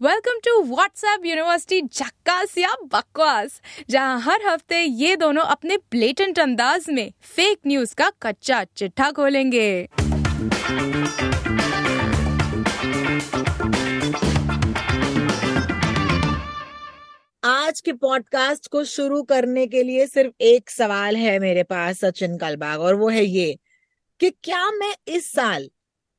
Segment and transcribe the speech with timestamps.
[0.00, 3.60] Welcome to WhatsApp university झक्कास या बकवास,
[3.90, 9.88] जहाँ हर हफ़्ते ये दोनों अपने ब्लेटेंट अंदाज में फेक न्यूज़ का कच्चा चिट्ठा खोलेंगे।
[17.42, 22.38] आज के पॉडकास्ट को शुरू करने के लिए सिर्फ़ एक सवाल है मेरे पास, सचिन
[22.38, 23.58] कलबाग, और वो है ये
[24.20, 25.70] कि क्या मैं इस साल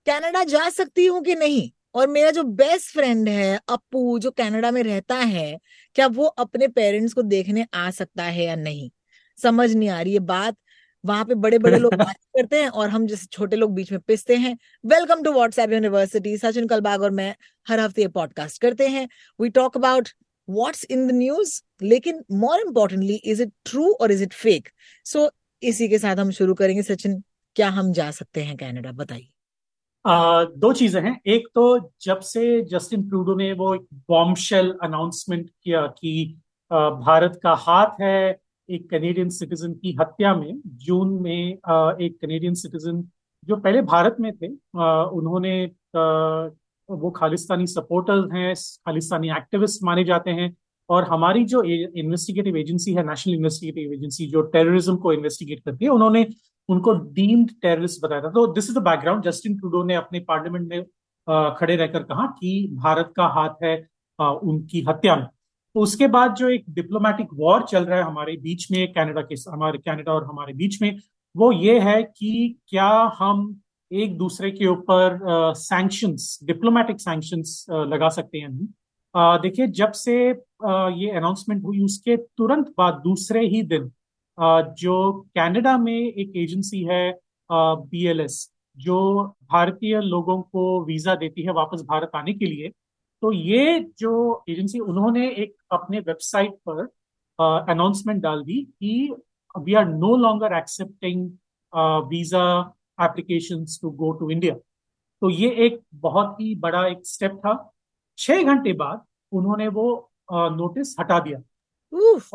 [0.08, 1.70] कनाडा जा सकती हूँ कि नहीं?
[1.96, 5.58] और मेरा जो बेस्ट फ्रेंड है अपू जो कनाडा में रहता है
[5.96, 8.90] क्या वो अपने पेरेंट्स को देखने आ सकता है या नहीं?
[9.38, 10.56] समझ नहीं आ रही है बात।
[11.04, 14.00] वहाँ पे बड़े बड़े लोग बात करते हैं और हम जैसे छोटे लोग बीच में
[14.02, 17.36] पिसते हैं। Welcome to WhatsApp university Sachin Kalbag और मैं
[17.68, 19.08] हर हफ़्ते ये पॉडकास्ट करते हैं।
[19.40, 20.10] We talk about
[20.48, 24.70] what's in the news लेकिन more importantly is it true और इज़ इट फेक
[25.06, 25.30] सो
[25.64, 27.22] इसी के साथ हम शुरू करेंगे। सचिन
[27.56, 28.92] क्या हम जा सकते हैं कैनेडा?
[28.94, 29.30] बताइए।
[30.06, 31.64] दो चीज़ें हैं। एक तो
[32.02, 36.36] जब से जस्टिन ट्रूडो ने वो एक बॉम्बशेल अनाउंसमेंट किया कि
[36.72, 38.40] भारत का हाथ है
[38.70, 43.04] एक कनेडियन सिटीजन की हत्या में, जून में एक कनेडियन सिटीजन
[43.48, 45.66] जो पहले भारत में थे उन्होंने
[46.90, 50.50] वो खालिस्तानी सपोर्टर्स हैं, खालिस्तानी एक्टिविस्ट माने जाते हैं।
[50.90, 55.92] और हमारी जो इन्वेस्टिगेटिव एजेंसी है नेशनल इन्वेस्टिगेटिव एजेंसी जो टेररिज्म को इन्वेस्टिगेट करती है,
[55.92, 56.26] उन्होंने
[56.70, 60.70] उनको डीम्ड टेररिस्ट बताया था। तो this is the background Justin Trudeau ने अपने पार्लियामेंट
[60.70, 60.84] में
[61.58, 63.76] खड़े रहकर कहा कि भारत का हाथ है
[64.20, 68.72] उनकी हत्या में। तो उसके बाद जो एक डिप्लोमेटिक वॉर चल रहा है हमारे बीच
[68.72, 71.00] में कनाडा के, हमारे कनाडा और हमारे बीच में,
[71.36, 73.62] वो ये है कि क्या हम
[73.92, 75.20] एक दूसरे के ऊपर
[75.58, 78.68] सैंक्शंस डिप्लोमेटिक सैंक्शंस लगा सकते हैं नहीं।
[79.16, 83.92] देखिए, जब से ये अनाउंसमेंट हुई, उसके तुरंत बाद, दूसरे ही दिन
[84.78, 91.82] जो कनाडा में एक एजेंसी है बीएलएस जो भारतीय लोगों को वीज़ा देती है वापस
[91.90, 92.70] भारत आने के लिए
[93.24, 96.84] तो ये जो एजेंसी उन्होंने एक अपने वेबसाइट पर
[97.40, 99.16] अनाउंसमेंट डाल दी कि
[99.56, 101.30] we are no longer accepting
[102.10, 102.46] visa
[103.00, 104.56] application to go to India
[105.22, 107.54] तो ये एक बहुत ही बड़ा एक स्टेप था
[108.20, 109.88] छह घंटे बाद उन्होंने वो
[110.32, 111.42] नोटिस हटा दिया।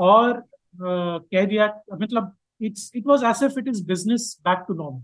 [0.05, 0.43] और
[0.75, 5.03] कह दिया मतलब it's it was as if it is business back to normal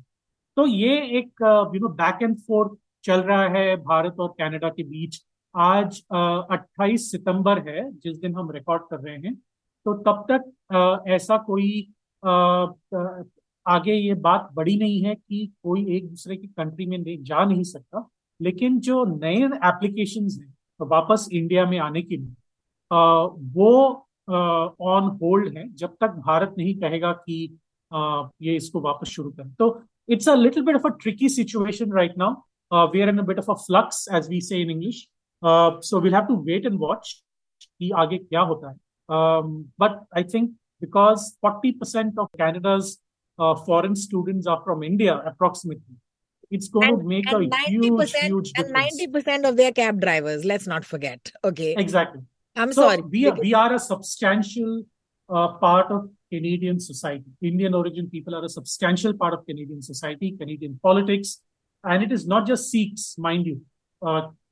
[0.56, 1.42] तो ये एक
[1.74, 5.20] you know back and forth चल रहा है भारत और कनाडा के बीच।
[5.54, 10.44] आज uh, 28 सितंबर है जिस दिन हम रिकॉर्ड कर रहे हैं। तो तब तक
[10.74, 11.70] uh, ऐसा कोई
[12.22, 13.24] uh,
[13.66, 17.62] आगे ये बात बड़ी नहीं है कि कोई एक दूसरे की कंट्री में जा नहीं
[17.64, 18.08] सकता।
[18.40, 20.54] लेकिन जो नए एप्लीकेशन हैं
[20.86, 22.34] वापस इंडिया में आने के लिए
[23.54, 23.70] वो
[24.30, 27.58] ऑन होल्ड है जब तक भारत नहीं कहेगा कि
[28.42, 32.18] ये इसको वापस शुरू करें। तो it's a little bit of a tricky situation right
[32.18, 35.06] now we are bit of a flux as we say in English
[35.44, 37.12] so we'll have to wait and watch
[37.64, 38.76] कि आगे क्या होता है।
[39.80, 42.96] But I think because 40% of Canada's
[43.38, 43.94] uh, foreign
[44.48, 45.96] are from India approximately.
[46.51, 48.99] It's going and, to make a huge, huge difference.
[48.99, 51.31] And 90% of their cab drivers, let's not forget.
[51.43, 51.75] Okay.
[51.77, 52.21] Exactly.
[52.55, 53.01] I'm so sorry.
[53.01, 54.83] We are, we are a substantial
[55.29, 57.25] uh, part of Canadian society.
[57.41, 61.41] Indian origin people are a substantial part of Canadian society, Canadian politics.
[61.83, 63.61] And it is not just Sikhs, mind you.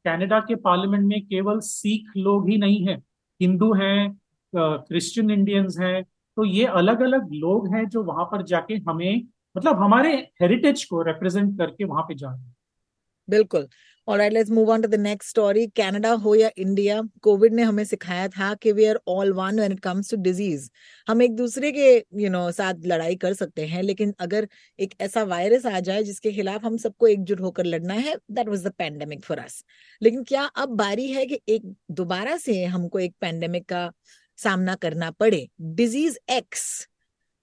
[0.05, 2.95] Canada के parliament में केवल सिख लोग ही नहीं है
[3.41, 4.19] हिंदू हैं
[4.55, 9.23] Christian Indians हैं तो ये अलग अलग लोग हैं जो वहां पर जाके हमें
[9.56, 12.54] मतलब हमारे हेरिटेज को रिप्रेजेंट करके वहाँ पे जा रहे हैं।
[13.28, 13.66] बिल्कुल।
[14.08, 17.84] Alright let's move on to the next story Canada हो या इंडिया कोविड ने हमें
[17.84, 20.68] सिखाया था कि we are all one when it comes to disease
[21.08, 24.48] हम एक दूसरे के यू you नो know, साथ लड़ाई कर सकते हैं लेकिन अगर
[24.78, 28.64] एक ऐसा वायरस आ जाए जिसके खिलाफ हम सबको एकजुट होकर लड़ना है that was
[28.66, 29.64] the pandemic for us
[30.02, 33.90] लेकिन क्या अब बारी है कि एक दोबारा से हमको एक पेंडेमिक का
[34.38, 35.48] सामना करना पड़े?
[35.60, 36.88] Disease X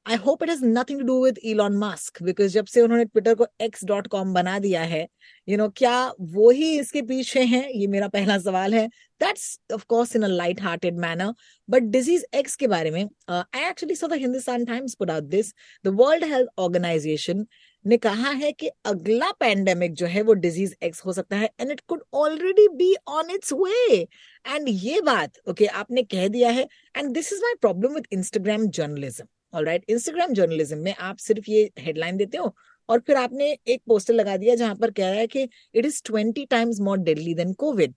[0.05, 3.35] I hope it has nothing to do with Elon Musk because जब से उन्होंने ट्विटर
[3.35, 5.07] को एक्स डॉट कॉम बना दिया है यू
[5.47, 7.69] you नो know, क्या वो ही इसके पीछे हैं?
[7.69, 8.87] ये मेरा पहला सवाल है।
[9.21, 11.33] That's of course in a light hearted manner
[11.69, 15.53] but disease X के बारे में I actually so the Hindustan Times put out this
[15.85, 17.45] the World Health Organization
[17.85, 21.71] ने कहा है कि अगला पैंडेमिक जो है वो डिज़ीज़ एक्स हो सकता है and
[21.71, 26.49] it could already be on its way and ये बात ओके okay, आपने कह दिया
[26.49, 31.49] है and this is my problem with Instagram journalism right Instagram journalism में आप सिर्फ़
[31.51, 32.53] ये हेडलाइन देते हो
[32.89, 36.01] और फिर आपने एक पोस्टर लगा दिया जहाँ पर कह रहा है कि it is
[36.05, 37.93] twenty times more deadly than covid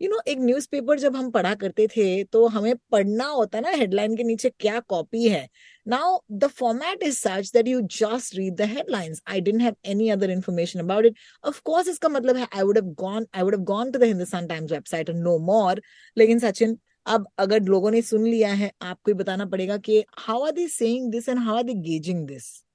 [0.00, 4.16] you know एक न्यूज़पेपर जब हम पढ़ा करते थे तो हमें पढ़ना होता ना हेडलाइन
[4.16, 5.48] के नीचे क्या कॉपी है।
[5.86, 10.08] Now the format is such that you just read the headlines I don't have any
[10.10, 13.54] other information about it of course इसका मतलब है I would have gone I would
[13.54, 15.80] have gone to the Hindustan Times website and no more
[16.16, 20.44] लेकिन सचिन अब अगर लोगों ने सुन लिया है आपको ही बताना पड़ेगा कि how
[20.44, 22.66] are they saying this and how are they gauging this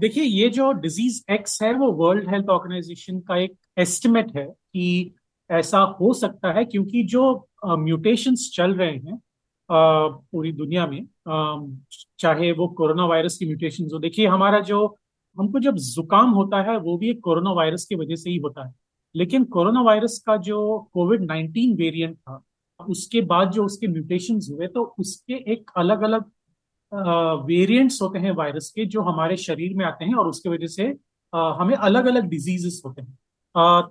[0.00, 5.14] देखिए ये जो डिज़ीज़ एक्स है वो वर्ल्ड हेल्थ ऑर्गेनाइजेशन का एक एस्टिमेट है कि
[5.50, 9.14] ऐसा हो सकता है क्योंकि जो म्यूटेशंस uh, चल रहे हैं
[9.70, 11.84] uh, पूरी दुनिया में uh,
[12.18, 14.96] चाहे वो कोरोना वायरस की म्यूटेशंस हो। देखिए हमारा जो
[15.38, 18.66] हमको जब जुकाम होता है वो भी एक कोरोना वायरस की वजह से ही होता
[18.66, 18.74] है।
[19.16, 22.42] लेकिन कोरोना वायरस का जो कोविड नाइन्टीन वेरिएंट था
[22.80, 26.24] उसके बाद जो उसके म्यूटेशन हुए तो उसके एक अलग अलग
[27.46, 30.84] वेरिएंट्स होते हैं वायरस के जो हमारे शरीर में आते हैं और उसके वजह से
[31.32, 33.18] हमें अलग अलग डिजीजेस होते हैं।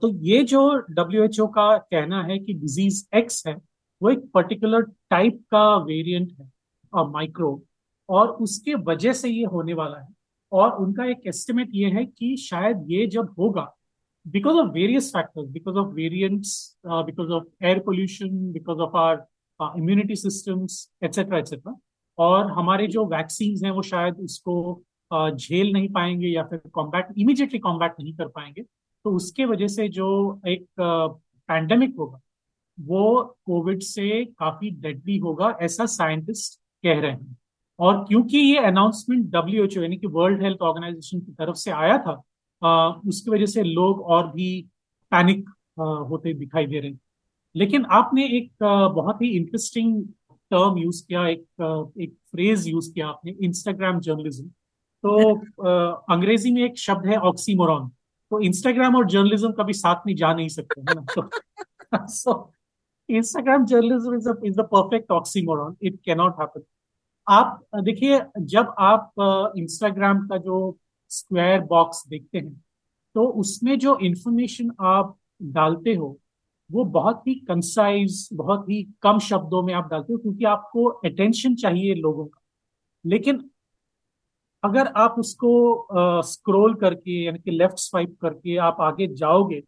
[0.01, 3.55] तो ये जो डब्ल्यू का कहना है कि डिज़ीज़ एक्स है,
[4.01, 6.51] वो एक पर्टिकुलर टाइप का वेरिएंट है
[6.93, 7.63] माइक्रो
[8.09, 10.07] और उसके वजह से ये होने वाला है।
[10.51, 13.71] और उनका एक एस्टिमेट ये है कि शायद ये जब होगा
[14.25, 16.53] because of various factors because of variants
[16.85, 19.25] because of air pollution because of our
[19.77, 21.75] immunity systems etcetera etcetera
[22.17, 24.55] और हमारे जो वैक्सीन हैं वो शायद उसको
[25.11, 29.87] झेल नहीं पाएँगे या फिर कॉम्बैट इमीडिएटली कॉम्बैट नहीं कर पाएँगे। तो उसके वजह से
[29.89, 30.07] जो
[30.47, 32.19] एक पैंडेमिक होगा,
[32.77, 37.37] वो कोविड से काफ़ी डेडली होगा, ऐसा साइंटिस्ट कह रहे हैं।
[37.79, 41.71] और क्योंकि ये अनाउंसमेंट डब्ल्यू एच ओ यानी कि वर्ल्ड हेल्थ ऑर्गेनाइजेशन की तरफ़ से
[41.71, 42.21] आया था
[43.07, 44.49] उसकी वजह से लोग और भी
[45.11, 45.49] पैनिक
[46.09, 46.99] होते दिखाई दे रहे हैं।
[47.55, 48.51] लेकिन आपने एक
[48.95, 50.03] बहुत ही इंटरेस्टिंग
[50.51, 54.47] टर्म यूज़ किया, एक एक फ्रेज यूज़ किया आपने इंस्टाग्राम जर्नलिज्म
[55.03, 55.35] तो
[56.13, 57.87] अंग्रेज़ी में एक शब्द है ऑक्सीमोरॉन
[58.31, 62.05] तो इंस्टाग्राम और जर्नलिज्म कभी साथ में जा नहीं सकते, है ना?
[62.05, 62.51] So
[63.09, 66.63] Instagram journalism is is the perfect oxymoron it cannot happen
[67.27, 70.77] आप, देखिए, जब आप इंस्टाग्राम का जो
[71.09, 72.63] स्क्वायर बॉक्स देखते हैं।
[73.15, 76.17] तो उसमें जो इंफॉर्मेशन आप डालते हो
[76.69, 81.55] वो बहुत ही कंसाइज बहुत ही कम शब्दों में आप डालते हो क्योंकि आपको अटेंशन
[81.55, 82.41] चाहिए लोगों का।
[83.05, 83.49] लेकिन
[84.63, 89.61] अगर आप उसको स्क्रॉल uh, करके यानी कि लेफ़्ट स्वाइप करके आप आगे जाओगे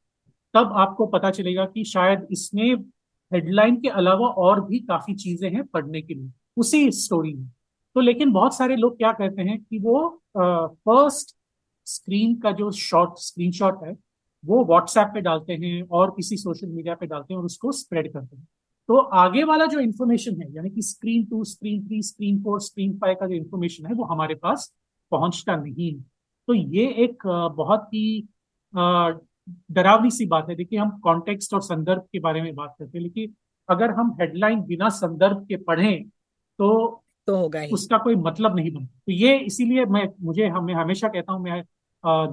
[0.54, 2.76] तब आपको पता चलेगा कि शायद इसमें
[3.32, 7.52] हेडलाइन के अलावा और भी काफ़ी चीज़ें हैं पढ़ने के लिए। उसी स्टोरी में।
[7.98, 10.00] तो लेकिन बहुत सारे लोग क्या कहते हैं कि वो
[10.38, 11.36] फ़र्स्ट
[11.88, 13.96] स्क्रीन का जो शॉर्ट स्क्रीनशॉट है,
[14.44, 18.12] वो व्हाट्सएप पे डालते हैं और किसी सोशल मीडिया पे डालते हैं और उसको स्प्रेड
[18.14, 18.48] करते हैं।
[18.90, 22.94] तो आगे वाला जो इन्फॉर्मेशन है, यानी कि screen to screen three screen four screen
[22.98, 24.72] five का जो इन्फॉर्मेशन है, वो हमारे पास
[25.12, 25.94] पहुँचता नहीं
[26.48, 27.28] तो ये एक
[27.58, 28.28] बहुत ही
[29.72, 33.04] डरावनी सी बात है। देखिए, हम कॉन्टेक्स्ट और संदर्भ के बारे में बात करते हैं,
[33.04, 33.34] लेकिन
[33.70, 36.08] अगर हम हेडलाइन बिना संदर्भ के पढ़ें
[36.60, 40.74] तो तो होगा ही। उसका कोई मतलब नहीं बनता। तो ये इसीलिए मैं मुझे हमें
[40.74, 41.64] हमेशा कहता हूँ मैं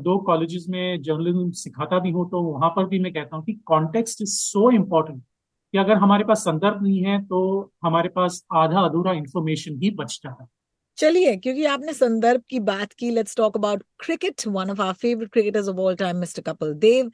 [0.03, 3.53] दो कॉलेजेस में जर्नलिज्म सिखाता भी हूँ तो वहाँ पर भी मैं कहता हूँ कि
[3.67, 5.23] कॉन्टेक्स्ट इज़ सो इम्पोर्टेंट
[5.75, 7.39] कि अगर हमारे पास संदर्भ नहीं है तो
[7.85, 10.47] हमारे पास आधा अधूरा इंफॉर्मेशन ही बचता है।
[10.99, 15.31] चलिए क्योंकि आपने संदर्भ की बात की let's talk about cricket one of our favourite
[15.33, 17.11] cricketers of all time mister Kapil Dev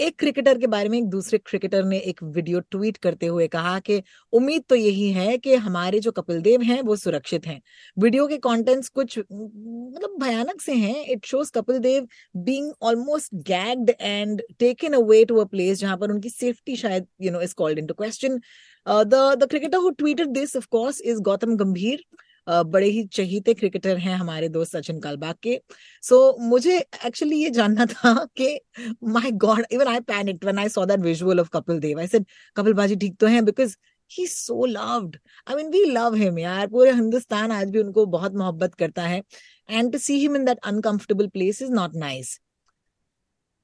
[0.00, 3.78] एक क्रिकेटर के बारे में एक दूसरे क्रिकेटर ने एक वीडियो ट्वीट करते हुए कहा
[3.80, 4.02] कि
[4.32, 7.60] उम्मीद तो यही है कि हमारे जो कपिल देव हैं, वो सुरक्षित हैं।
[7.96, 12.06] वीडियो के कंटेंट्स कुछ मतलब भयानक से हैं। It shows Kapil Dev
[12.38, 17.32] being almost gagged and taken away to a place जहाँ पर उनकी सेफ्टी शायद you
[17.32, 18.40] know is called into question
[18.86, 22.04] the the cricketer who tweeted this of course is Gautam Gambhir
[22.46, 25.60] बड़े ही चहीते cricketer हैं हमारे दोस्त सचिन कालबाग के।
[26.02, 28.60] सो so, मुझे एक्चुअली ये जानना था कि
[29.04, 32.26] my god even I panicked when I saw that visual of Kapil Dev I said
[32.56, 33.76] Kapil paaji ठीक तो हैं because
[34.10, 35.16] he so loved
[35.46, 39.22] I mean we love him यार। पूरे हिंदुस्तान आज भी उनको बहुत मोहब्बत करता है।
[39.68, 42.38] And to see him in that uncomfortable place is not nice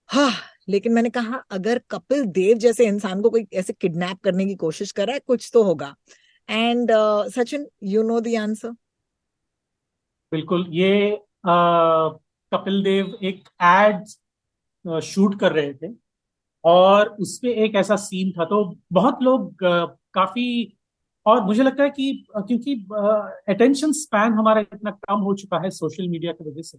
[0.09, 0.33] हाँ
[0.69, 4.93] लेकिन मैंने कहा अगर कपिल देव जैसे इंसान को कोई ऐसे किडनैप करने की कोशिश
[4.93, 5.95] कर रहा है कुछ तो होगा।
[6.49, 6.91] And
[7.35, 8.71] Sachin you know the answer
[10.33, 15.89] बिल्कुल, ये कपिल देव एक एड शूट कर रहे थे।
[16.65, 20.77] और उसपे एक ऐसा सीन था तो बहुत लोग काफ़ी,
[21.27, 22.75] और मुझे लगता है कि क्योंकि
[23.49, 26.79] अटेंशन स्पैन हमारा इतना कम हो चुका है सोशल मीडिया की वजह से,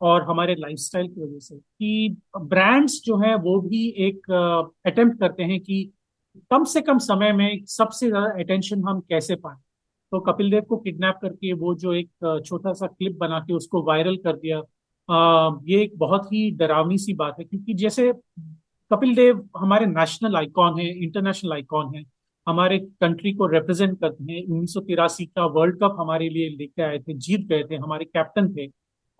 [0.00, 4.30] और हमारे लाइफस्टाइल की वजह से, कि ब्रांड्स जो है, वो भी एक
[4.86, 5.90] अटेम्प्ट करते हैं कि
[6.50, 9.56] कम से कम समय में सबसे ज़्यादा अटेंशन हम कैसे पाए?
[10.12, 13.82] तो कपिल देव को किडनैप करके वो जो एक छोटा सा क्लिप बना के उसको
[13.84, 14.58] वायरल कर दिया
[15.08, 18.12] आ, ये एक बहुत ही डरावनी सी बात है। क्योंकि जैसे
[18.90, 22.04] कपिल देव हमारे नेशनल आइकॉन है इंटरनेशनल आइकॉन है
[22.46, 26.82] हमारे कंट्री को रिप्रेजेंट करते हैं। उन्नीस सौ तिरासी का वर्ल्ड कप हमारे लिए लेके
[26.82, 28.68] आए थे जीत गए थे हमारे कैप्टन थे।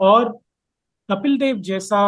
[0.00, 0.28] और
[1.08, 2.00] कपिल देव जैसा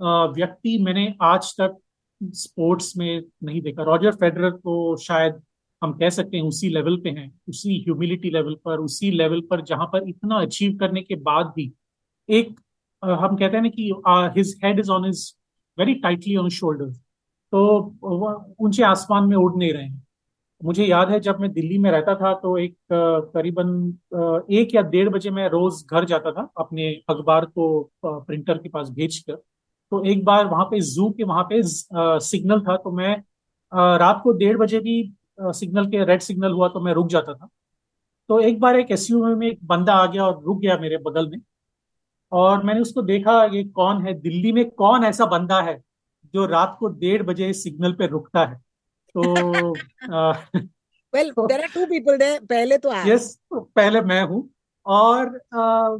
[0.00, 1.76] व्यक्ति मैंने आज तक
[2.20, 5.42] स्पोर्ट्स में नहीं देखा। रॉजर फेडरर को शायद
[5.82, 9.62] हम कह सकते हैं उसी लेवल पे हैं, उसी ह्यूमिलिटी लेवल पर, उसी लेवल पर
[9.62, 11.72] जहाँ पर इतना अचीव करने के बाद भी
[12.28, 12.54] एक
[13.02, 13.90] हम कहते हैं ना कि
[14.38, 15.32] his head is on his
[15.78, 16.90] very tightly on shoulder
[17.52, 20.02] तो ऊँचे आसमान में उड़ नहीं रहे हैं।
[20.60, 25.08] मुझे याद है जब मैं दिल्ली में रहता था तो एक करीबन एक या डेढ़
[25.08, 27.66] बजे मैं रोज घर जाता था अपने अखबार को
[28.06, 29.42] प्रिंटर के पास भेज कर
[29.94, 33.16] तो एक बार वहाँ पे जू के वहाँ पे सिग्नल था तो मैं
[33.98, 34.94] रात को डेढ़ बजे भी
[35.40, 37.48] सिग्नल के रेड सिग्नल हुआ तो मैं रुक जाता था।
[38.28, 41.28] तो एक बार एक एस में एक बंदा आ गया और रुक गया मेरे बगल
[41.30, 41.40] में
[42.32, 44.14] और मैंने उसको देखा ये कौन है?
[44.14, 45.80] दिल्ली में कौन ऐसा बंदा है
[46.34, 48.56] जो रात को डेढ़ बजे सिग्नल पे रुकता है?
[49.14, 49.72] तो
[51.12, 54.48] well there are two people there पहले तो यस yes, तो पहले मैं हूँ
[54.86, 55.96] और आ,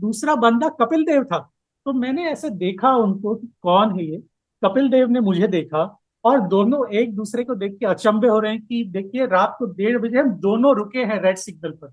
[0.00, 1.38] दूसरा बंदा कपिल देव था।
[1.86, 4.18] तो मैंने ऐसे देखा उनको कि कौन है ये।
[4.62, 5.82] कपिल देव ने मुझे देखा
[6.24, 9.66] और दोनों एक दूसरे को देख के अचंभे हो रहे हैं कि देखिए रात को
[9.74, 11.92] डेढ़ बजे हम दोनों रुके हैं रेड सिग्नल पर।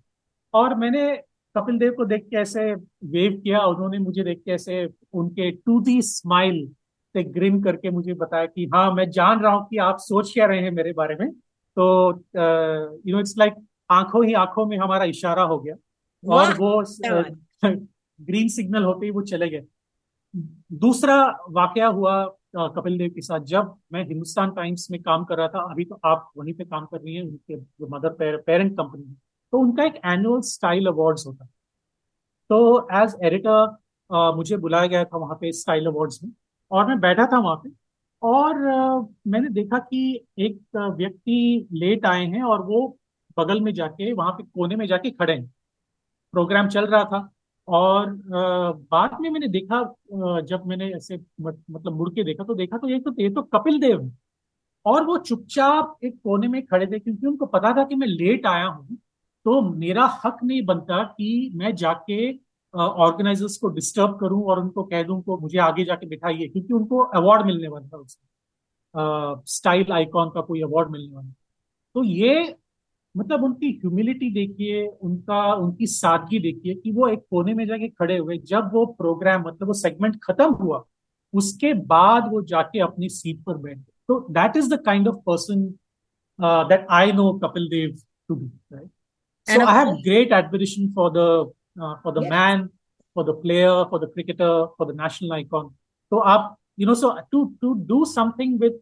[0.53, 1.15] और मैंने
[1.55, 5.79] कपिल देव को देख के ऐसे वेव किया उन्होंने मुझे देख के ऐसे उनके टू
[5.81, 6.67] दी स्माइल
[7.15, 10.45] से ग्रिन करके मुझे बताया कि हाँ मैं जान रहा हूँ कि आप सोच क्या
[10.45, 12.11] रहे हैं मेरे बारे में। तो
[13.07, 13.53] यू नो इट्स लाइक
[13.91, 15.75] आँखों ही आँखों में हमारा इशारा हो गया।
[16.23, 16.83] और वो
[18.19, 19.63] ग्रीन सिग्नल होते ही वो चले गए।
[20.33, 21.15] दूसरा
[21.51, 22.23] वाकया हुआ
[22.55, 25.99] कपिल देव के साथ जब मैं हिंदुस्तान टाइम्स में काम कर रहा था, अभी तो
[26.05, 29.15] आप वहीं पे काम कर रही हैं, उनके जो मदर पेरेंट कंपनी है
[29.53, 31.45] तो उनका एक एनुअल स्टाइल अवार्ड्स होता
[32.49, 33.77] तो एज एडिटर
[34.35, 36.31] मुझे बुलाया गया था वहाँ पे स्टाइल अवार्ड्स में,
[36.71, 37.69] और मैं बैठा था वहाँ पे,
[38.21, 38.55] और
[39.27, 42.87] मैंने देखा कि एक व्यक्ति लेट आए हैं, और वो
[43.37, 45.47] बगल में जाके, वहाँ पे कोने में जाके खड़े हैं।
[46.33, 47.29] प्रोग्राम चल रहा था
[47.67, 48.09] और
[48.91, 49.81] बाद में मैंने देखा
[50.47, 53.79] जब मैंने ऐसे मतलब मुड़ के देखा तो देखा तो ये तो ये तो कपिल
[53.81, 54.11] देव है।
[54.85, 58.47] और वो चुपचाप एक कोने में खड़े थे, क्योंकि उनको पता था कि मैं लेट
[58.47, 58.97] आया हूँ
[59.45, 62.31] तो मेरा हक नहीं बनता कि मैं जाके
[62.73, 67.03] ऑर्गेनाइजर्स को डिस्टर्ब करूँ और उनको कह दूँ को मुझे आगे जाके बिठाइए, क्योंकि उनको
[67.15, 71.29] अवार्ड मिलने वाला था उसका स्टाइल आइकॉन का कोई अवार्ड मिलने वाला।
[71.95, 72.55] तो ये
[73.15, 78.17] मतलब उनकी ह्यूमिलिटी देखिए उनका उनकी सादगी देखिए कि वो एक कोने में जाके खड़े
[78.17, 80.83] हुए जब वो प्रोग्राम मतलब वो सेगमेंट खत्म हुआ
[81.33, 85.65] उसके बाद वो जाके अपनी सीट पर बैठे तो that is the kind of person
[86.71, 87.95] that I know Kapil Dev
[88.27, 88.89] to be right
[89.47, 92.29] so I have great admiration for the uh, for the yes.
[92.29, 92.69] man,
[93.15, 95.73] for the player, for the cricketer, for the national icon.
[96.11, 98.73] So up, you know, so to to do something with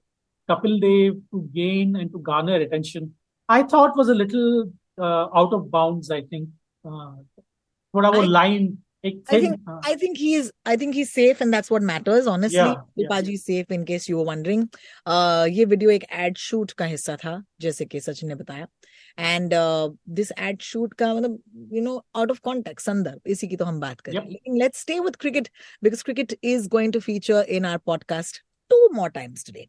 [0.49, 3.13] Kapil Dev to gain and to garner attention,
[3.50, 6.10] I thought was a little uh, out of bounds.
[6.10, 6.48] I think.
[6.84, 7.14] Uh,
[7.94, 11.70] थोड़ा वो line I think uh, I think he's I think he's safe and that's
[11.70, 13.18] what matters honestly yeah, yeah.
[13.18, 14.68] is safe in case you were wondering
[15.06, 18.66] uh ये video एक ad shoot का हिस्सा था जैसे कि सचिन ने बताया
[19.18, 19.54] एंड
[20.14, 23.80] दिस एड शूट का मतलब you know out of context संदर्भ इसी की तो हम
[23.80, 25.48] बात करें लेकिन let's stay with cricket
[25.82, 29.66] because cricket is going to feature in our podcast two more times today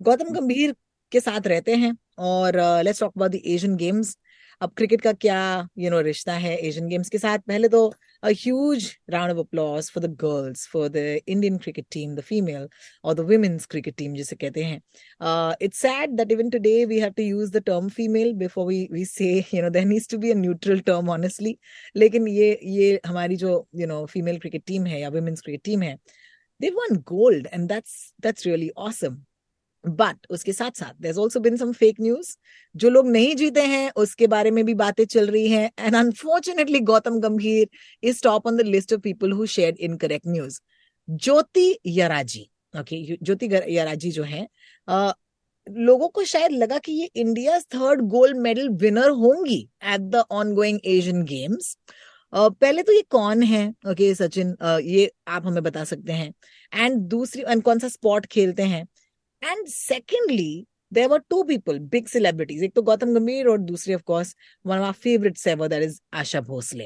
[0.00, 0.74] Gautam Gambhir
[1.13, 1.95] के साथ रहते हैं
[2.31, 4.17] और let's talk about the Asian games
[4.61, 5.37] अब क्रिकेट का क्या
[5.77, 7.39] यू नो रिश्ता है एशियन गेम्स के साथ?
[7.39, 7.79] पहले तो
[8.23, 12.67] a huge round of applause for the girls for the Indian cricket team the female
[13.03, 14.79] और द वुमेन्स क्रिकेट टीम जिसे कहते हैं।
[15.61, 19.05] It's sad that even today we have to use the term female before we we
[19.05, 21.57] say you know there needs to be a neutral term honestly
[21.95, 25.81] लेकिन ये ये हमारी जो you know female cricket team है या women's cricket team
[25.81, 25.95] है
[26.61, 29.23] they won gold and that's that's really awesome
[29.85, 32.35] but उसके साथ साथ there also been some fake news
[32.75, 35.69] जो लोग नहीं जीते हैं उसके बारे में भी बातें चल रही हैं.
[35.79, 37.67] And unfortunately Gautam Gambhir
[38.03, 40.59] is top on the list of people who share incorrect news
[41.07, 44.47] Jyoti Yarraji okay Jyoti Yarraji जो है
[45.67, 49.59] लोगों को शायद लगा कि ये India third gold medal winner होंगी
[49.93, 51.77] at the on going Asian games
[52.33, 53.67] पहले तो ये कौन है?
[53.69, 56.33] ओके okay, सचिन uh, ये आप हमें बता सकते हैं.
[56.73, 58.85] एंड दूसरी एंड कौन सा स्पॉट खेलते हैं?
[59.43, 62.61] And secondly there were two people, big celebrities.
[62.63, 65.99] एक तो गौतम गंभीर और दूसरी, of course, one of our favorites ever, that is
[66.13, 66.83] Asha Bhosle.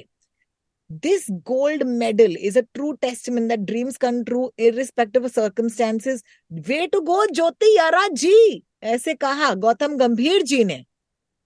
[0.89, 6.23] This gold medal is a true testament that dreams come true irrespective of circumstances.
[6.69, 10.83] Way to go, ज्योति यारा जी ऐसे कहा गौतम गंभीर जी ने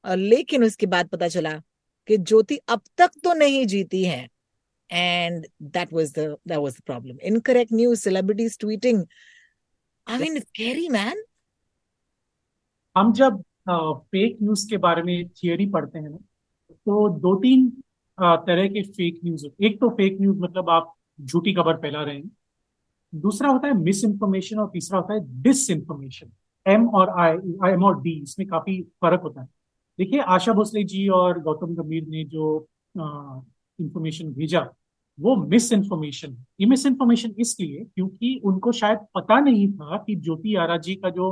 [0.06, 1.53] और लेकिन उसके बाद पता चला
[2.08, 4.27] कि ज्योति अब तक तो नहीं जीती है
[4.89, 9.06] and that was the that was the problem incorrect news celebrities tweeting
[10.20, 11.15] mean, it's scary, man.
[12.96, 16.18] हम जब फेक न्यूज़ के बारे में थियोरी पढ़ते हैं ना
[16.88, 17.70] तो दो तीन
[18.18, 22.30] तरह के फेक न्यूज़ एक तो फेक न्यूज़ मतलब आप झूठी खबर फैला रहे हैं।
[23.13, 26.32] दूसरा होता है मिस इन्फॉर्मेशन और तीसरा होता है डिस इन्फॉर्मेशन
[26.65, 29.48] एम और आई आई एम और डी इसमें काफ़ी फ़र्क होता है।
[30.00, 34.60] देखिए, आशा भोसले जी और गौतम गंभीर ने जो इन्फॉर्मेशन भेजा
[35.20, 40.56] वो मिस इन्फॉर्मेशन ये मिस इन्फॉर्मेशन इसलिए क्योंकि उनको शायद पता नहीं था कि ज्योति
[40.56, 41.27] आरा जी का जो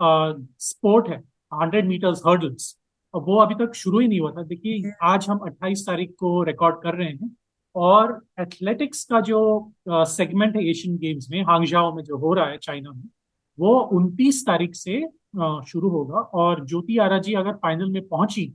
[0.00, 1.16] स्पोर्ट है
[1.52, 2.76] हंड्रेड मीटर्स हर्डल्स
[3.14, 6.42] वो अभी तक शुरू ही नहीं हुआ था। देखिए हम्म। आज हम 28 तारीख को
[6.42, 7.36] रिकॉर्ड कर रहे हैं
[7.74, 9.40] और एथलेटिक्स का जो
[9.88, 13.08] सेगमेंट है एशियन गेम्स में हांगजाओ में जो हो रहा है चाइना में
[13.58, 15.00] वो 29 तारीख से
[15.70, 18.46] शुरू होगा और ज्योति आरा जी अगर फाइनल में पहुँची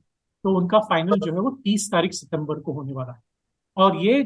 [0.46, 3.22] तो उनका फाइनल जो है वो 30 तारीख सितंबर को होने वाला है।
[3.77, 4.22] और ये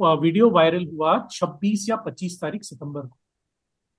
[0.00, 3.16] वीडियो वायरल हुआ 26 या 25 तारीख सितंबर को।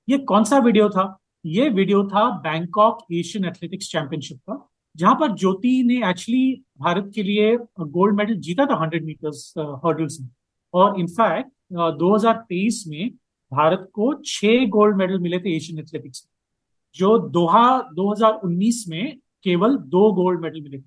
[0.08, 1.17] ये कौन सा वीडियो था?
[1.46, 7.24] ये वीडियो था बैंकॉक एशियन एथलेटिक्स चैंपियनशिप का, जहाँ पर ज्योति ने एक्चुअली भारत के
[7.24, 9.53] लिए गोल्ड मेडल जीता था हंड्रेड मीटर्स
[9.86, 10.29] हर्डल्स में।
[10.74, 11.51] और इनफैक्ट
[12.00, 13.10] 2023 में
[13.51, 16.32] भारत को छह गोल्ड मेडल मिले थे एशियन एथलेटिक्स में,
[16.96, 20.84] जो दोहा 2019 में केवल दो गोल्ड मेडल मिले थे।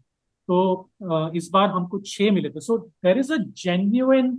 [0.51, 4.33] तो इस बार हमको छह मिले थे। So there is a genuine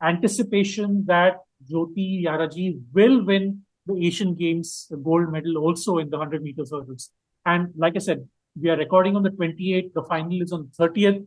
[0.00, 1.36] anticipation that
[1.68, 3.50] Jyoti Yarraji will win
[3.88, 7.10] the Asian games gold medal also in the hundred meters hurdles
[7.46, 8.26] and like I said
[8.56, 11.20] we are recording on the twenty eight the final is on thirtieth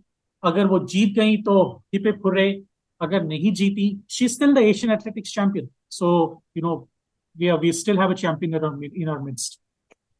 [0.43, 1.61] अगर वो जीत गई तो
[1.93, 2.49] हिपे hooray
[3.01, 3.87] अगर नहीं जीती
[4.17, 6.09] she still the Asian athletics champion so
[6.57, 6.75] you know
[7.35, 9.59] we we still have a champion in our midst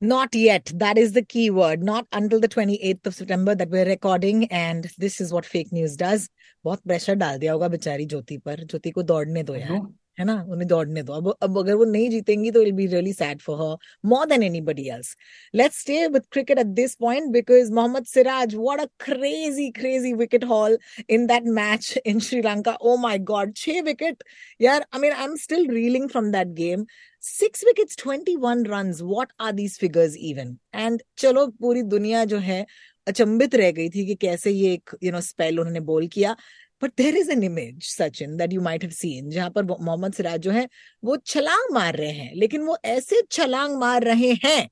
[0.06, 0.72] Not yet.
[0.76, 1.82] That is the key word.
[1.84, 4.46] Not until the 28th of September that we're recording.
[4.52, 6.30] And this is what fake news does.
[6.66, 9.82] बहुत pressure डाल दिया होगा बेचारी ज्योति पर ज्योति को दौड़ने दो यार
[10.20, 13.14] है ना उन्हें दौड़ने दो अब अब अगर वो नहीं जीतेंगी तो will be really
[13.14, 13.76] sad for her
[14.10, 15.16] more than anybody else
[15.54, 20.46] let's stay with cricket at this point because Mohammed Siraj what a crazy crazy wicket
[20.54, 20.78] haul
[21.10, 24.24] in that match in Sri Lanka oh my god छह wicket
[24.62, 26.86] यार I mean I am still reeling from that game
[27.26, 32.38] six wickets twenty one run what are these figures even and चलो, पूरी दुनिया जो
[32.40, 32.66] है
[33.08, 36.36] अचंबित रह गई थी कि कैसे ये एक यू नो स्पेल उन्होंने बोल किया।
[36.82, 40.40] But there is an image Sachin that you might have seen जहाँ पर मोहम्मद सिराज
[40.40, 40.68] जो है,
[41.04, 44.70] वो छलांग मार रहे हैं। लेकिन वो ऐसे छलांग मार रहे हैं,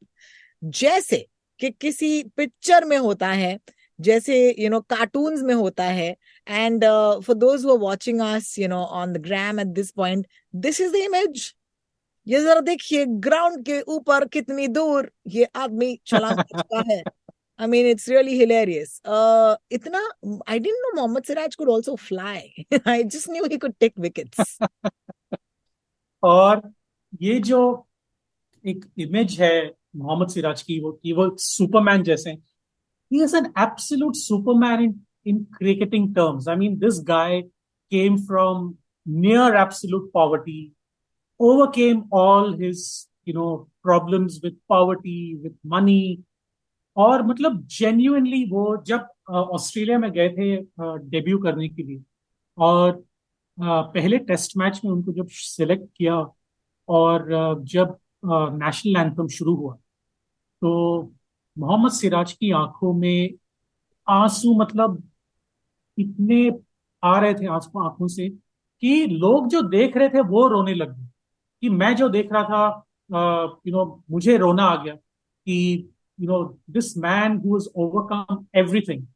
[0.64, 1.26] जैसे
[1.60, 3.58] कि किसी पिक्चर में होता है,
[4.00, 6.16] जैसे यू नो कार्टून्स में होता है।
[6.48, 6.86] And
[7.26, 8.22] for those who are watching
[8.60, 11.54] you know on the gram at this point this is the image
[12.28, 17.04] ये जरा देखिए ग्राउंड के ऊपर कितनी दूर ये आदमी छलांग मारता है
[17.60, 19.00] I mean, it's really hilarious.
[19.06, 20.00] Uh, itna,
[20.48, 22.52] I didn't know Mohammad Siraj could also fly.
[22.86, 24.58] I just knew he could take wickets.
[26.24, 26.62] और
[27.22, 27.62] ये जो
[28.66, 29.56] एक इमेज है
[29.96, 34.94] मोहम्मद सिराज की वो कि वो सुपरमैन जैसे ही is an absolute Superman in
[35.28, 37.42] in cricketing terms I mean this guy
[37.92, 38.62] came from
[39.06, 40.60] near absolute poverty
[41.40, 46.24] overcame all his, you know, problems with poverty, with money.
[46.98, 50.56] और मतलब जेन्यूनली वो जब ऑस्ट्रेलिया में गए थे
[51.10, 52.02] डेब्यू करने के लिए,
[52.58, 53.04] और
[53.58, 56.16] पहले टेस्ट मैच में उनको जब सिलेक्ट किया,
[56.90, 57.26] और
[57.70, 59.74] जब नेशनल एंथम शुरू हुआ
[60.62, 61.14] तो
[61.58, 63.34] मोहम्मद सिराज की आँखों में
[64.08, 65.02] आँसू मतलब
[65.98, 66.52] इतने
[67.04, 70.96] आ रहे थे आँसू, आँखों से कि लोग जो देख रहे थे वो रोने लग
[70.98, 71.08] गए।
[71.63, 72.65] कि मैं जो देख रहा था
[73.67, 79.07] यू नो मुझे रोना आ गया कि you know, this man who has overcome everything,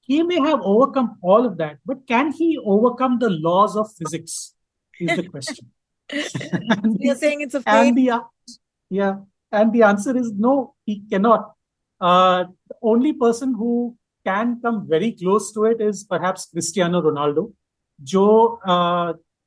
[0.00, 4.54] he may have overcome all of that, but can he overcome the laws of physics?
[5.00, 5.72] Is the question.
[7.00, 7.88] You're saying it's a fate.
[7.88, 8.20] And the,
[8.88, 9.16] yeah,
[9.52, 11.52] and the answer is no, he cannot.
[12.00, 17.52] Uh, the only person who can come very close to it is perhaps Cristiano Ronaldo,
[18.02, 18.60] जो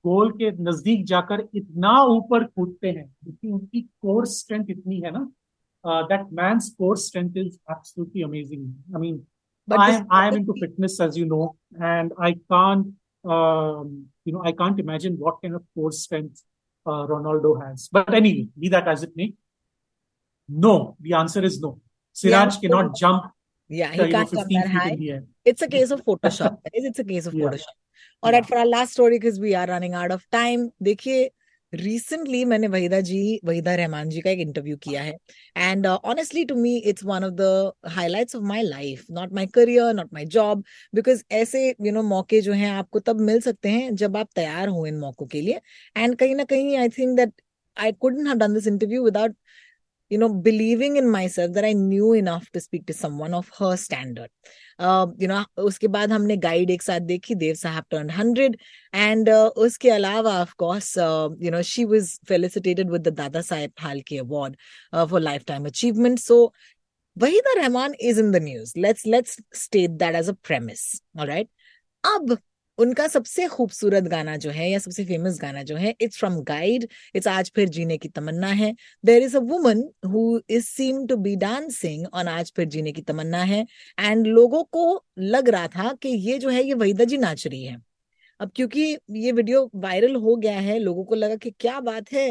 [0.04, 5.24] गोल के नज़दीक जाकर इतना ऊपर कूदते हैं क्योंकि उनकी कोर स्ट्रेंथ इतनी है ना
[5.84, 9.22] that man core strength is absolutely amazing I mean
[9.68, 14.80] I I am into fitness as you know and I can't you know I can't
[14.80, 16.44] imagine what kind of core strength
[16.86, 19.32] Ronaldo has but any be that as it may
[20.48, 21.78] no the answer is no
[22.16, 23.30] Siraj can not jump
[23.70, 25.20] Yeah, he can't jump that high.
[25.44, 26.58] It's a case of Photoshop.
[26.64, 27.26] it's a case
[28.22, 31.30] for our last story, because we are running out of time, देखिए
[31.72, 35.16] recently मैंने वहीदा जी वहीदा रहमान जी का एक interview किया है।
[35.56, 39.94] And honestly to me it's one of the highlights of my life not my career
[39.94, 43.94] not my job because ऐसे you know मौके जो हैं आपको तब मिल सकते हैं
[43.94, 45.60] जब आप तैयार हो इन मौकों के लिए।
[45.96, 47.32] एंड कहीं ना कहीं I think that
[47.76, 49.36] I couldn't have done this interview without
[50.10, 53.76] you know believing in myself that i knew enough to speak to someone of her
[53.76, 54.30] standard.
[54.78, 58.56] Uh, no उसके बाद हमने गाइड एक साथ देखी देव साहब टर्न हंड्रेड
[58.94, 64.56] एंड उसके अलावा of course you know she was felicitated with the Dadasaheb Phalke award
[65.10, 66.52] for lifetime achievement so
[67.16, 68.72] Wahida Rahman is in the news.
[68.76, 71.00] Let's let's state that as a premise.
[71.16, 71.48] All right.
[72.04, 72.38] अब
[72.78, 76.86] उनका सबसे खूबसूरत गाना जो है या सबसे famous गाना जो है इट्स फ्रॉम गाइड
[77.14, 81.16] इट्स आज फिर जीने की तमन्ना है। There is a woman who is seem to
[81.16, 83.64] be dancing on आज फिर जीने की तमन्ना है।
[83.98, 87.64] एंड लोगों को लग रहा था कि ये जो है, ये वहीदा जी नाच रही
[87.64, 87.76] है।
[88.40, 92.30] अब क्योंकि ये वीडियो वायरल हो गया है, लोगों को लगा कि क्या बात है।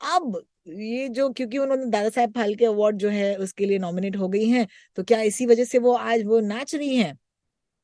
[0.00, 4.28] अब ये जो, क्योंकि उन्होंने दादा साहेब फाल्के अवार्ड जो है, उसके लिए नॉमिनेट हो
[4.28, 4.66] गई हैं
[4.98, 7.16] तो क्या इसी वजह से वो आज वो नाच रही हैं?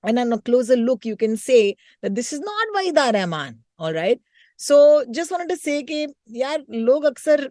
[0.05, 3.93] And on a closer look you can say that this is not Vaida Rahman all
[3.93, 4.21] right
[4.57, 6.07] so just wanted to say कि
[6.41, 7.51] यार लोग अक्सर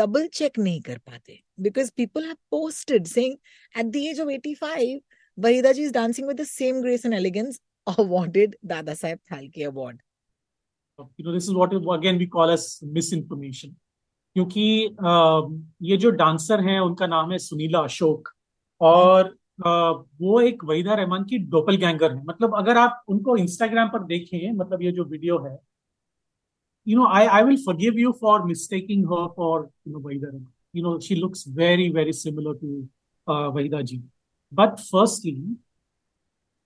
[0.00, 3.36] double check नहीं कर पाते because people have posted saying
[3.74, 4.98] at the age of 85
[5.38, 7.60] Vahida ji is dancing with the same grace and elegance
[7.98, 10.00] awarded Dada Saheb Phalke award
[11.16, 13.74] you know this is what again we call as misinformation
[14.36, 14.62] क्योंकि
[15.88, 18.28] ये जो dancer हैं उनका नाम है सुनीला अशोक
[18.80, 24.04] और वो एक वहीदा रहमान की डोपल गैंगर है। मतलब अगर आप उनको इंस्टाग्राम पर
[24.04, 25.58] देखें मतलब ये जो वीडियो है
[26.86, 30.52] you know I I will forgive you for mistaking her for you know Waheeda Rahman.
[30.74, 32.88] You know she looks very very similar to
[33.26, 33.98] Waheeda ji.
[34.52, 35.56] But firstly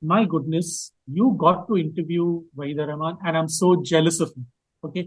[0.03, 0.71] my goodness
[1.11, 2.25] you got to interview
[2.57, 4.45] Waheeda Rahman and I am so jealous of me
[4.85, 5.03] okay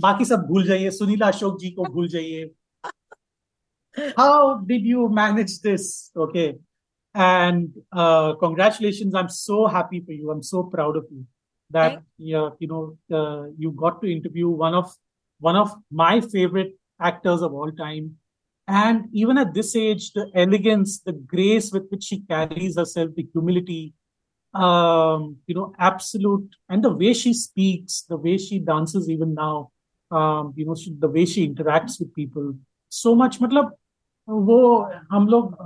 [0.00, 2.44] बाकी सब भूल जाइए सुनील अशोक जी को भूल जाइए।
[4.18, 5.86] How did you manage this
[6.18, 6.48] okay
[7.14, 9.14] and uh, congratulations.
[9.14, 10.30] I'm so happy for you.
[10.30, 11.26] I'm so proud of you
[11.70, 14.92] that yeah, you know uh, you got to interview one of
[15.38, 18.16] one of my favorite actors of all time.
[18.68, 23.26] And even at this age the elegance the grace with which she carries herself the
[23.32, 23.94] humility
[24.54, 29.70] um, you know absolute and the way she speaks the way she dances even now
[30.10, 32.54] um, you know she, the way she interacts with people.
[32.88, 33.38] So much.
[33.38, 33.70] Matlab
[34.28, 34.58] वो
[35.10, 35.56] हम लोग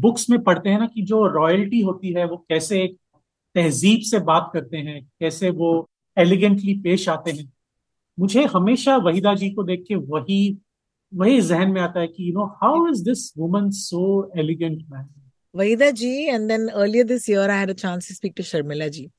[0.00, 2.86] books में पढ़ते हैं ना कि जो royalty होती है वो कैसे
[3.54, 5.70] तहजीब से बात करते हैं कैसे वो
[6.18, 7.52] एलिगेंटली पेश आते हैं
[8.18, 10.58] मुझे हमेशा वहीदा जी को देख के वही
[11.14, 15.08] वही जहन में आता है कि you know how is this woman so elegant man
[15.56, 19.12] and then earlier this year, I had a chance to speak to Sharmila ji.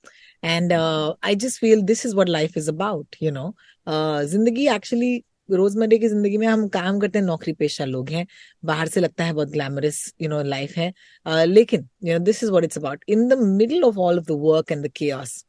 [0.43, 3.55] And uh, I just feel this is what life is about, you know.
[3.87, 8.25] Uh, Zindagi actually रोजमर्रे की ज़िंदगी में हम काम करते हैं नौकरी पेशा लोग हैं
[8.63, 10.91] बाहर से लगता है बहुत ग्लैमरस यू नो लाइफ है।
[11.25, 14.25] uh, लेकिन you know this is what it's about in the middle of all of
[14.25, 15.43] the work and the cares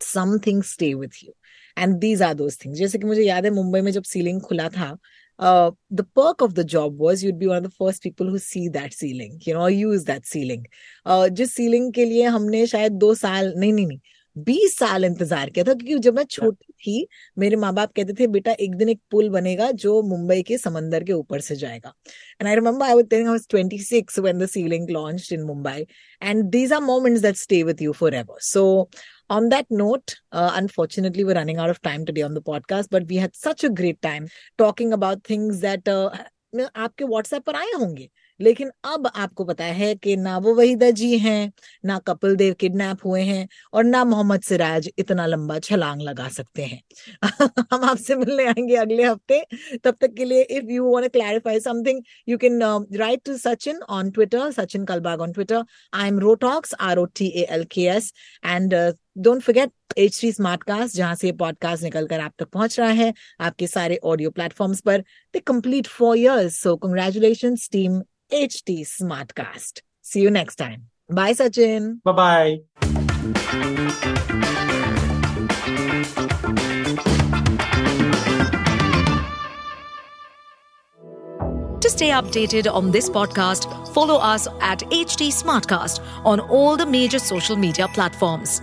[0.00, 1.32] some things stay with you
[1.78, 4.68] and these are those things जैसे कि मुझे याद है मुंबई में जब ceiling खुला
[4.68, 4.96] था
[5.40, 8.68] the perk of the job was you'd be one of the first people who see
[8.68, 10.64] that ceiling you know use that ceiling
[11.30, 13.98] जिस सीलिंग के लिए हमने शायद दो साल नहीं नहीं नहीं
[14.38, 17.06] बीस साल इंतज़ार किया था क्योंकि जब मैं छोटी थी
[17.38, 21.04] मेरे माँ बाप कहते थे बेटा एक दिन एक पुल बनेगा जो मुंबई के समंदर
[21.04, 21.94] के ऊपर से जाएगा.
[22.40, 25.86] And I remember I think I was 26 when the ceiling launched in Mumbai
[26.22, 28.90] and these are moments that stay with you forever so
[29.30, 33.06] on that note, uh, unfortunately, we're running out of time today on the podcast, but
[33.06, 34.26] we had such a great time
[34.58, 36.10] talking about things that uh,
[36.76, 38.10] आपके WhatsApp पर आए होंगे?
[38.40, 41.52] लेकिन अब आपको पता है कि ना वो वहीदा जी हैं,
[41.84, 46.62] ना कपिल देव किडनैप हुए हैं और ना मोहम्मद सिराज इतना लंबा छलांग लगा सकते
[46.64, 46.80] हैं।
[47.72, 49.44] हम आपसे मिलने आएँगे अगले हफ़्ते।
[49.84, 52.62] तब तक के लिए if you want to clarify something you can
[52.98, 57.28] write to Sachin on Twitter Sachin Kalbag on Twitter I am rotalks R O T
[57.28, 58.12] A L K S
[58.46, 58.74] and
[59.18, 62.88] don't forget HT T smart कास्ट जहाँ से podcast निकलकर आप तक तो पहुँच रहा
[62.88, 65.04] है। आपके सारे ऑडियो प्लेटफॉर्म पर।
[65.36, 71.34] The complete four years so congratulation team H T smartcast see you next time bye
[71.34, 72.58] Sachin bye bye
[82.00, 83.66] Stay updated on this podcast.
[83.88, 88.62] Follow us at HD Smartcast on all the major social media platforms.